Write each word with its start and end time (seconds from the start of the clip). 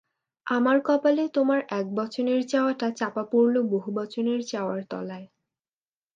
আমার 0.47 0.77
কপালে 0.85 1.23
তোমার 1.33 1.59
একবচনের 1.71 2.41
চাওয়াটা 2.47 2.87
চাপা 2.91 3.23
পড়ল 3.31 3.55
বহুবচনের 3.71 4.39
চাওয়ার 4.43 4.79
তলায়। 4.83 5.27